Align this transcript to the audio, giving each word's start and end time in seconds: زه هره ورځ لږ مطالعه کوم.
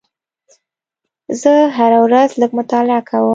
زه 1.41 1.53
هره 1.77 1.99
ورځ 2.05 2.29
لږ 2.41 2.51
مطالعه 2.59 3.01
کوم. 3.09 3.27